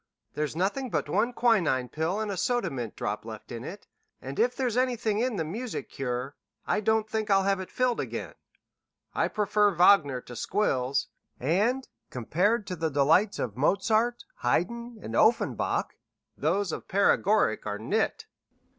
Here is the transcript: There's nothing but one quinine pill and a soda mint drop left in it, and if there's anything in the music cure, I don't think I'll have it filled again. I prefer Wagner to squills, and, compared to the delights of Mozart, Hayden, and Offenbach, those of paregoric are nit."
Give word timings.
There's 0.33 0.55
nothing 0.55 0.89
but 0.89 1.07
one 1.07 1.31
quinine 1.31 1.87
pill 1.87 2.19
and 2.19 2.31
a 2.31 2.35
soda 2.35 2.71
mint 2.71 2.95
drop 2.95 3.23
left 3.23 3.51
in 3.51 3.63
it, 3.63 3.85
and 4.19 4.39
if 4.39 4.55
there's 4.55 4.75
anything 4.75 5.19
in 5.19 5.35
the 5.35 5.45
music 5.45 5.91
cure, 5.91 6.35
I 6.65 6.79
don't 6.81 7.07
think 7.07 7.29
I'll 7.29 7.43
have 7.43 7.59
it 7.59 7.69
filled 7.69 7.99
again. 7.99 8.33
I 9.13 9.27
prefer 9.27 9.71
Wagner 9.75 10.19
to 10.19 10.35
squills, 10.35 11.09
and, 11.39 11.87
compared 12.09 12.65
to 12.65 12.75
the 12.75 12.89
delights 12.89 13.37
of 13.37 13.55
Mozart, 13.55 14.23
Hayden, 14.41 14.97
and 15.03 15.15
Offenbach, 15.15 15.93
those 16.35 16.71
of 16.71 16.87
paregoric 16.87 17.67
are 17.67 17.77
nit." 17.77 18.25